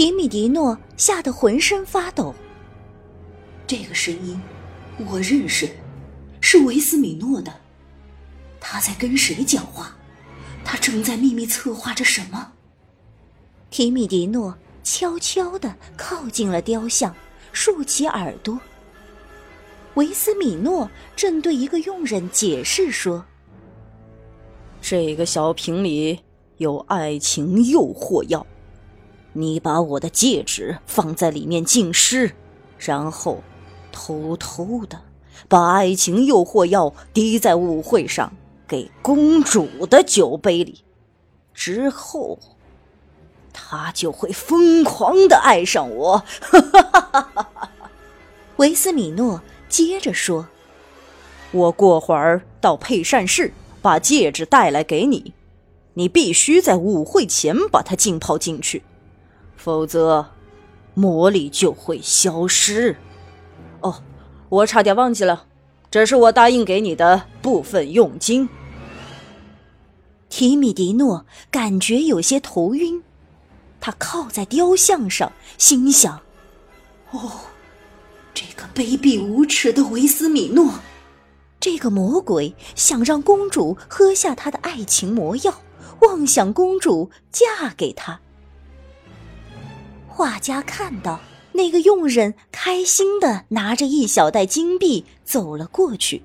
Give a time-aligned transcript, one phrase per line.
[0.00, 2.34] 提米迪诺吓得浑身发抖。
[3.66, 4.40] 这个声音，
[4.96, 5.68] 我认识，
[6.40, 7.54] 是维斯米诺的。
[8.58, 9.94] 他在跟谁讲话？
[10.64, 12.52] 他正在秘密策划着什么？
[13.68, 17.14] 提米迪诺悄悄地靠近了雕像，
[17.52, 18.58] 竖起耳朵。
[19.96, 23.22] 维斯米诺正对一个佣人解释说
[24.80, 26.18] ：“这个小瓶里
[26.56, 28.46] 有爱情诱惑药，
[29.32, 32.32] 你把我的戒指放在里面浸湿，
[32.78, 33.42] 然后
[33.92, 35.00] 偷偷的
[35.48, 38.32] 把爱情诱惑药滴在舞会上。”
[38.70, 40.84] 给公主的酒杯里，
[41.52, 42.38] 之后，
[43.52, 46.22] 他就会疯狂的爱上我。
[48.58, 50.46] 维斯米诺接着说
[51.50, 55.34] ：“我过会儿到配膳室把戒指带来给你，
[55.94, 58.84] 你必须在舞会前把它浸泡进去，
[59.62, 60.26] 否则
[60.94, 62.96] 魔力就会消失。”
[63.82, 64.02] 哦，
[64.48, 65.44] 我差点忘记了，
[65.90, 68.48] 这是我答应给你的部分佣金。
[70.30, 73.02] 提米迪诺感觉有些头晕，
[73.80, 76.20] 他靠在雕像上，心想
[77.10, 77.32] ：“哦，
[78.32, 80.74] 这个卑鄙无耻的维斯米诺，
[81.58, 85.60] 这个魔鬼想让公主喝下他的爱情魔药，
[86.00, 88.20] 妄想公主嫁给他。”
[90.20, 91.18] 画家看到
[91.52, 96.20] 那个佣人开心的拿着一小袋金币走了过去，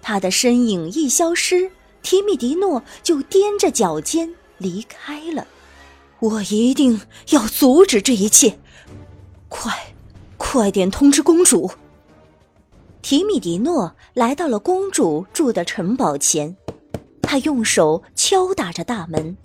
[0.00, 1.72] 他的身影一消失。
[2.04, 5.44] 提米迪诺就踮着脚尖离开了。
[6.20, 7.00] 我一定
[7.30, 8.60] 要阻止这一切！
[9.48, 9.72] 快，
[10.36, 11.72] 快点通知公主！
[13.02, 16.56] 提米迪诺来到了公主住的城堡前，
[17.20, 19.36] 他用手敲打着大门。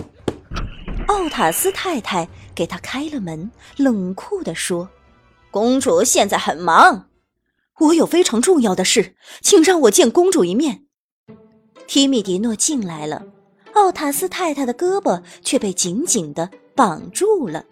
[1.08, 2.30] 奥塔斯太太
[2.60, 4.90] 给他开了门，冷酷地说
[5.50, 7.08] ：“公主现在很忙，
[7.80, 10.84] 我有非常重要的事，请让我见公主一面。”
[11.88, 13.24] 提米迪诺进来了，
[13.76, 17.64] 奥塔斯太太的胳膊却被紧紧的绑住了。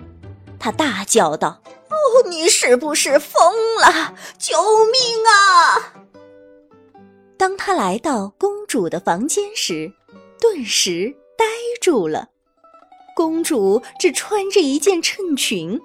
[0.57, 1.61] 他大叫道
[1.91, 4.16] ：“哦，你是不是疯了？
[4.40, 5.95] 救命啊！”
[7.38, 9.91] 当他来到公主的房间时，
[10.40, 11.44] 顿时呆
[11.81, 12.29] 住了。
[13.17, 15.81] 公主只穿着一件衬裙。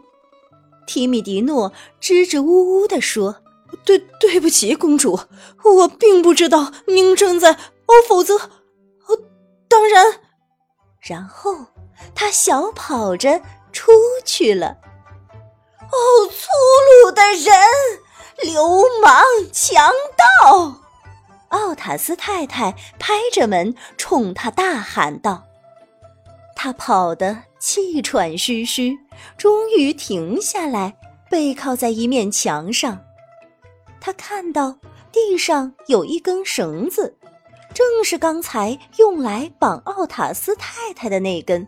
[0.86, 3.36] 提米迪诺支支吾吾地说
[3.86, 5.18] ：“对，对不起，公主，
[5.64, 7.52] 我并不知道您正在……”
[7.88, 9.18] 哦，否则，哦，
[9.66, 10.20] 当然。
[11.00, 11.56] 然后
[12.14, 13.40] 他小跑着
[13.72, 13.90] 出
[14.26, 14.76] 去了。
[15.80, 16.48] 哦，粗
[17.06, 17.54] 鲁的人，
[18.42, 19.90] 流氓，强
[20.42, 20.74] 盗！
[21.48, 25.44] 奥塔斯太太拍着门冲他大喊道。
[26.62, 28.96] 他跑得气喘吁吁，
[29.36, 30.94] 终于停下来，
[31.28, 33.00] 背靠在一面墙上。
[34.00, 34.78] 他看到
[35.10, 37.16] 地上有一根绳子。
[37.74, 41.66] 正是刚才用来绑奥塔斯太太的那根。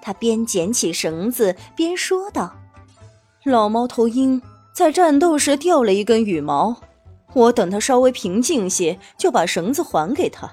[0.00, 2.56] 他边捡起绳子边说道
[3.42, 4.40] ：“老猫头鹰
[4.72, 6.76] 在战斗时掉了一根羽毛，
[7.32, 10.48] 我等它稍微平静些，就把绳子还给他。”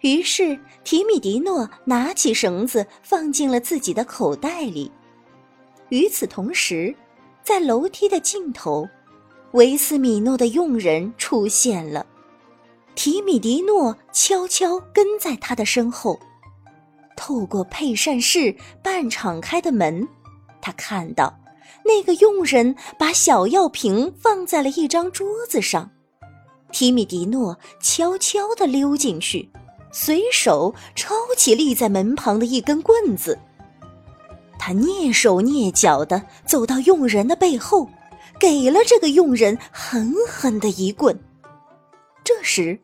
[0.00, 4.90] 于是提米迪诺拿起绳子放进了自己的口袋里。
[5.88, 6.94] 与此同时，
[7.42, 8.86] 在楼梯的尽头，
[9.52, 12.06] 维斯米诺的佣人出现了。
[12.94, 16.18] 提米迪诺悄悄跟在他的身后，
[17.16, 20.06] 透过配膳室半敞开的门，
[20.60, 21.32] 他看到
[21.84, 25.90] 那个佣人把小药瓶放在了一张桌子上。
[26.70, 29.48] 提米迪诺悄悄地溜进去，
[29.90, 33.38] 随手抄起立在门旁的一根棍子。
[34.58, 37.88] 他蹑手蹑脚地走到佣人的背后，
[38.38, 41.18] 给了这个佣人狠狠的一棍。
[42.24, 42.78] 这时，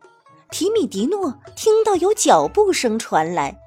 [0.51, 3.59] 提米迪诺听到有脚步声传来，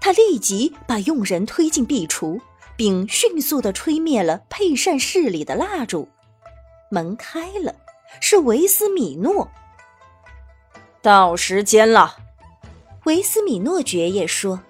[0.00, 2.40] 他立即把佣人推进壁橱，
[2.74, 6.08] 并迅速地吹灭了配膳室里的蜡烛。
[6.90, 7.72] 门开了，
[8.20, 9.48] 是维斯米诺。
[11.02, 12.16] 到时间了，
[13.04, 14.60] 维斯米诺爵爷说：“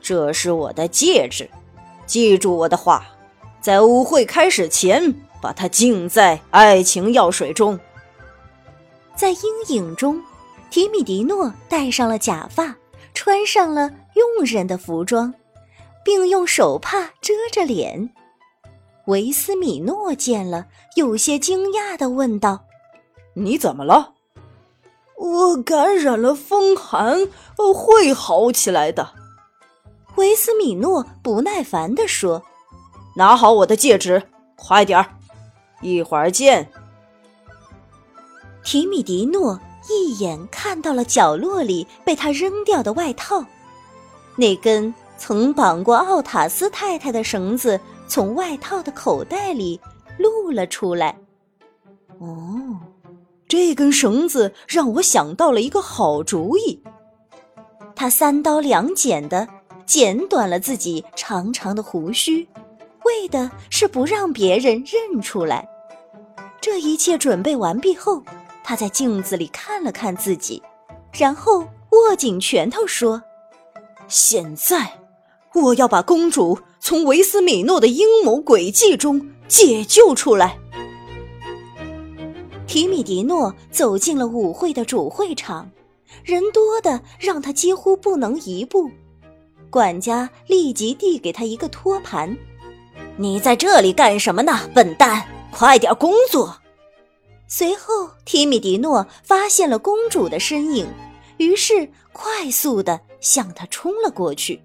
[0.00, 1.50] 这是我的戒指，
[2.06, 3.04] 记住我的话，
[3.60, 5.12] 在舞会开始前
[5.42, 7.78] 把它浸在爱情药水中。”
[9.16, 9.40] 在阴
[9.70, 10.22] 影中，
[10.70, 12.76] 提米迪诺戴上了假发，
[13.12, 15.34] 穿上了佣人的服装，
[16.04, 18.10] 并用手帕遮着脸。
[19.06, 22.64] 维斯米诺见了，有些惊讶的问道
[23.34, 24.14] ：“你怎么了
[25.18, 27.28] ？”“我感染了风寒，
[27.74, 29.10] 会好起来的。”
[30.16, 32.42] 维斯米诺不耐烦地说
[33.14, 34.22] ：“拿好我的戒指，
[34.56, 35.06] 快点儿，
[35.80, 36.68] 一会儿见。”
[38.64, 43.44] 提米迪诺一眼看到了角落里被他扔掉的外套，
[44.36, 49.80] 那根曾绑过奥塔斯太太的绳子从外套的口袋里
[50.18, 51.16] 露了出来。
[52.18, 52.78] 哦，
[53.48, 56.80] 这根绳子让我想到了一个好主意。
[57.96, 59.48] 他三刀两剪的
[59.86, 62.46] 剪短了自己长长的胡须，
[63.04, 65.66] 为的是不让别人认出来。
[66.60, 68.22] 这一切准备完毕后，
[68.62, 70.62] 他在镜子里看了看自己，
[71.12, 71.60] 然后
[71.90, 73.22] 握紧拳头说
[74.08, 74.92] ：“现在，
[75.54, 80.58] 我要把公主从维斯米诺的阴谋诡计中解救出来。”
[82.68, 85.68] 提米迪诺走进了舞会的主会场。
[86.22, 88.90] 人多的让他几乎不能移步，
[89.70, 92.36] 管家立即递给他一个托盘。
[93.16, 95.26] 你在这里干什么呢，笨蛋？
[95.50, 96.54] 快点工作！
[97.46, 100.86] 随后，提米迪诺发现了公主的身影，
[101.38, 104.60] 于是快速的向她冲了过去。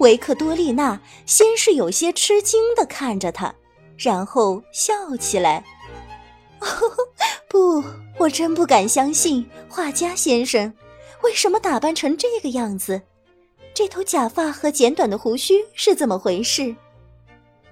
[0.00, 3.54] 维克多丽娜先是有些吃惊的看着他，
[3.96, 5.64] 然后笑起来。
[7.48, 7.82] 不，
[8.18, 10.72] 我真不敢相信，画家先生，
[11.22, 13.00] 为什么打扮成这个样子？
[13.74, 16.74] 这头假发和剪短的胡须是怎么回事？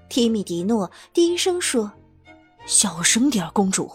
[0.09, 1.91] 提米迪诺低声说
[2.67, 3.91] ：“小声点，公主，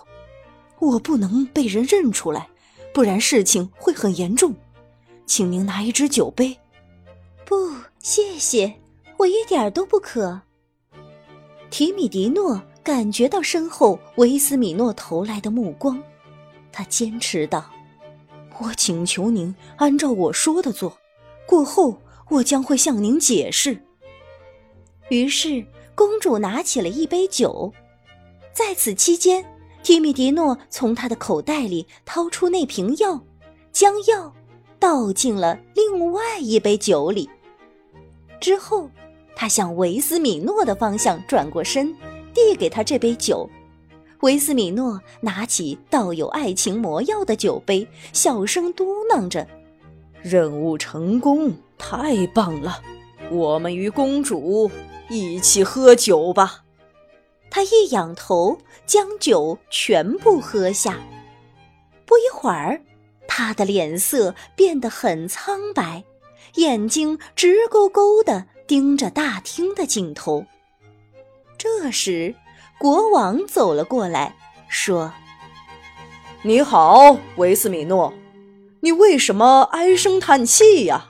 [0.79, 2.47] 我不能被人认出来，
[2.93, 4.53] 不然事情会很严重。
[5.25, 6.57] 请您拿一只酒杯。”
[7.45, 8.73] 不，谢谢，
[9.17, 10.41] 我一点都不渴。
[11.69, 12.61] 提米迪诺。
[12.87, 16.01] 感觉到身后维斯米诺投来的目光，
[16.71, 17.69] 他坚持道
[18.59, 20.97] ：“我请求您按照我说的做，
[21.45, 21.97] 过后
[22.29, 23.77] 我将会向您解释。”
[25.11, 27.73] 于是公主拿起了一杯酒，
[28.53, 29.43] 在此期间，
[29.83, 33.21] 提米迪诺从他的口袋里掏出那瓶药，
[33.73, 34.33] 将药
[34.79, 37.29] 倒进了另外一杯酒里。
[38.39, 38.89] 之后，
[39.35, 41.93] 他向维斯米诺的方向转过身。
[42.37, 43.49] 递给他这杯酒，
[44.19, 49.47] 维斯米诺拿起倒有爱情魔药的酒杯，小声嘟囔着
[50.21, 52.79] ：“任务成功，太棒了！
[53.31, 54.69] 我们与公主
[55.09, 56.63] 一起喝酒吧。”
[57.49, 58.55] 他一仰头，
[58.85, 60.99] 将酒全部喝下。
[62.05, 62.79] 不一会儿，
[63.27, 66.03] 他的脸色变得很苍白，
[66.57, 70.45] 眼睛直勾勾地盯着大厅的尽头。
[71.57, 72.35] 这时，
[72.77, 74.35] 国王走了过来，
[74.67, 75.11] 说
[76.43, 78.13] ：“你好，维斯米诺，
[78.81, 81.09] 你为什么唉声叹气呀？”“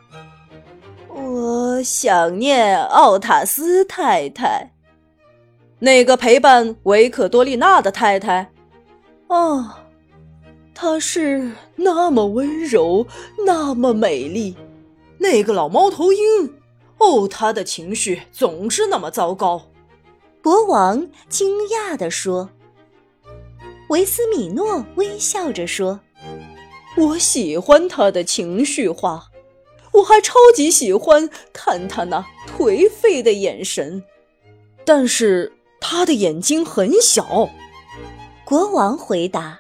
[1.14, 4.72] 我想念奥塔斯太太，
[5.80, 8.50] 那个陪伴维克多丽娜的太太。
[9.28, 9.74] ”“哦，
[10.74, 13.06] 她是那么温柔，
[13.46, 14.56] 那么美丽。
[15.18, 16.54] 那个老猫头鹰，
[17.00, 19.64] 哦，他的情绪总是那么糟糕。”
[20.48, 22.50] 国王惊讶地说
[23.92, 26.00] ：“维斯米诺微笑着说，
[26.96, 29.26] 我喜欢他的情绪化，
[29.92, 34.02] 我还超级喜欢看他那颓废的眼神。
[34.86, 35.52] 但是
[35.82, 37.50] 他的眼睛很小。”
[38.48, 39.60] 国王回答：“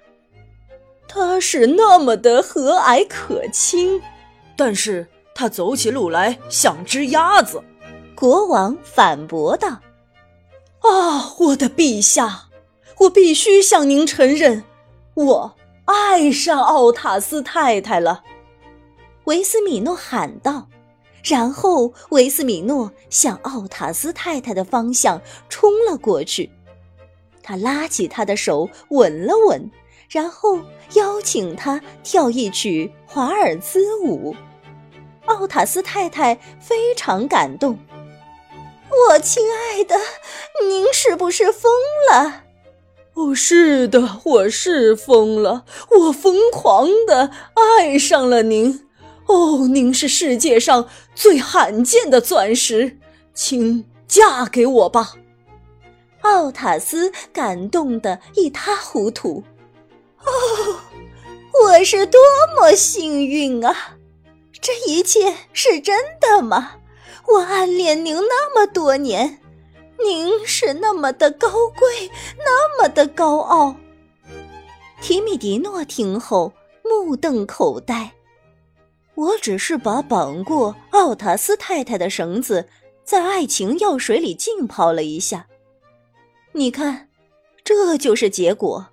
[1.05, 4.01] 他是那么的和蔼可亲，
[4.55, 7.61] 但是他走起路来像只鸭子。”
[8.15, 9.81] 国王反驳道。
[10.89, 12.49] 啊，我的陛下，
[12.99, 14.63] 我必须向您承认，
[15.15, 18.23] 我爱上奥塔斯太太了。”
[19.25, 20.67] 维斯米诺喊道。
[21.23, 26.49] 然后维斯米诺向奥塔斯太太的方向冲了过去，
[27.43, 29.69] 他拉起她的手吻了吻，
[30.09, 30.57] 然后
[30.93, 34.33] 邀请她跳一曲华尔兹舞。
[35.25, 37.77] 奥塔斯太太非常感动。
[38.89, 39.95] 我亲爱的，
[40.67, 41.71] 您是不是疯
[42.11, 42.43] 了？
[43.13, 48.87] 哦，是的，我是疯了，我疯狂的爱上了您。
[49.25, 52.97] 哦，您是世界上最罕见的钻石，
[53.33, 55.13] 请嫁给我吧。
[56.21, 59.43] 奥塔斯感动的一塌糊涂。
[60.19, 60.79] 哦，
[61.63, 62.19] 我是多
[62.55, 63.97] 么幸运啊！
[64.61, 66.73] 这一切是真的吗？
[67.25, 69.39] 我暗恋您那么多年，
[70.03, 73.75] 您是那么的高贵，那么的高傲。
[75.01, 76.51] 提米迪诺听后
[76.83, 78.11] 目瞪口呆。
[79.15, 82.67] 我只是把绑过奥塔斯太太的绳子
[83.03, 85.47] 在爱情药水里浸泡了一下。
[86.51, 87.09] 你看，
[87.63, 88.87] 这就是结果。”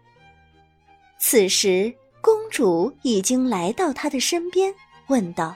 [1.19, 4.75] 此时，公主已经来到他的身边，
[5.09, 5.55] 问道：“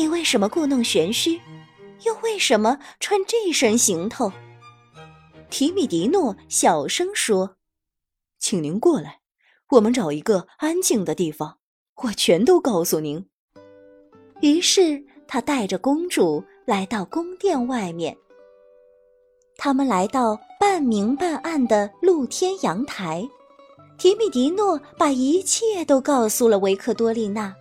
[0.00, 1.38] 你为什么故弄玄虚？
[2.06, 4.32] 又为什么穿这身行头？”
[5.50, 7.56] 提米迪诺小声说
[8.40, 9.20] ：“请您过来，
[9.72, 11.58] 我们找一个安静的地方，
[12.04, 13.28] 我全都告诉您。”
[14.40, 18.16] 于是他带着公主来到宫殿外面。
[19.58, 23.28] 他们来到半明半暗的露天阳台，
[23.98, 27.54] 提米迪诺把一切都告诉了维克多丽娜。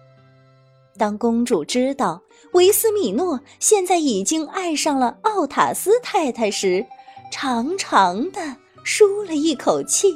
[0.97, 2.21] 当公主知道
[2.53, 6.85] 维斯米诺现在已经爱上了奥塔斯太太时，
[7.31, 10.13] 长长的舒了一口气。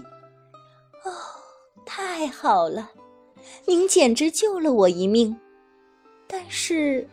[1.04, 1.12] 哦，
[1.86, 2.90] 太好了，
[3.66, 5.36] 您简直救了我一命。
[6.28, 7.08] 但是，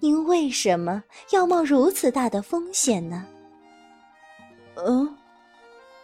[0.00, 3.26] 您为什么要冒如此大的风险呢？
[4.76, 5.14] 嗯，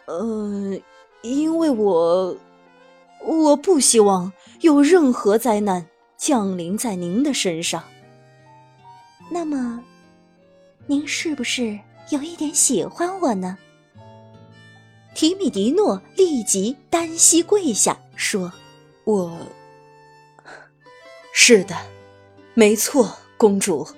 [0.07, 0.78] 呃，
[1.23, 2.37] 因为我
[3.25, 5.87] 我不希望有任何灾难
[6.19, 7.83] 降临在您的身上。
[9.33, 9.83] 那么，
[10.87, 11.79] 您是不是？
[12.11, 13.57] 有一点喜欢我呢。
[15.15, 18.53] 提米迪诺立即单膝跪下说
[19.05, 19.35] ：“我
[21.33, 21.75] 是的，
[22.53, 23.89] 没错，公主。”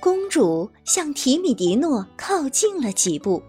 [0.00, 3.40] 公主向提米迪诺靠近了几步，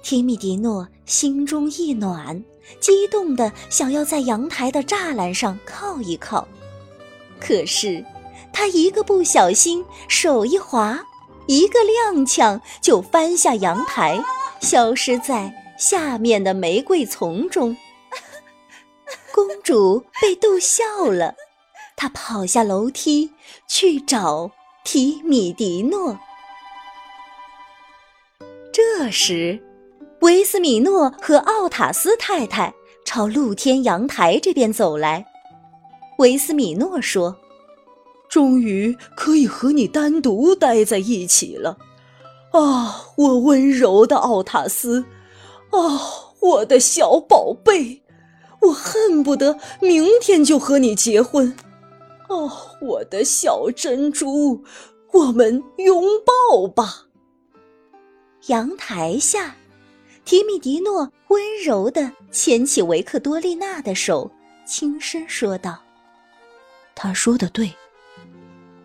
[0.00, 2.40] 提米迪诺心中一暖，
[2.78, 6.46] 激动的想要在阳台的栅栏上靠一靠，
[7.40, 8.04] 可是
[8.58, 10.98] 他一个不小心，手一滑。
[11.46, 14.18] 一个踉跄，就翻下阳台，
[14.60, 17.76] 消失在下面的玫瑰丛中。
[19.30, 21.34] 公主被逗笑了，
[21.96, 23.30] 她跑下楼梯
[23.68, 24.50] 去找
[24.84, 26.18] 提米迪诺。
[28.72, 29.62] 这时，
[30.22, 32.72] 维斯米诺和奥塔斯太太
[33.04, 35.26] 朝露天阳台这边走来。
[36.16, 37.36] 维斯米诺说。
[38.28, 41.78] 终于可以和你单独待在一起了，
[42.52, 45.04] 啊，我温柔的奥塔斯，
[45.70, 45.78] 啊，
[46.40, 48.02] 我的小宝贝，
[48.60, 51.56] 我恨不得明天就和你结婚，
[52.28, 54.62] 哦，我的小珍珠，
[55.12, 57.06] 我们拥抱吧。
[58.48, 59.56] 阳台下，
[60.24, 64.30] 提米迪诺温柔的牵起维克多丽娜的手，
[64.66, 65.78] 轻声说道
[66.94, 67.72] ：“他说的对。”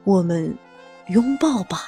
[0.03, 0.57] 我们
[1.07, 1.83] 拥抱吧。